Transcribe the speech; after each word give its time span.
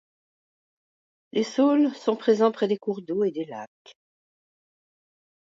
Les 1.31 1.43
saules 1.43 1.93
sont 1.93 2.15
présents 2.15 2.51
près 2.51 2.67
de 2.67 2.75
cours 2.75 3.03
d'eau 3.03 3.23
et 3.23 3.29
des 3.29 3.45
lacs. 3.45 3.95